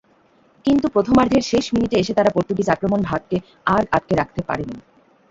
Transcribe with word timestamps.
কিন্তু 0.65 0.85
প্রথমার্ধের 0.89 1.43
শেষ 1.51 1.65
মিনিটে 1.73 1.95
এসে 1.99 2.13
তাঁরা 2.13 2.35
পর্তুগিজ 2.35 2.67
আক্রমণভাগকে 2.69 3.37
আর 3.67 3.83
আটকে 3.91 4.13
রাখতে 4.15 4.41
পারেনি। 4.49 4.77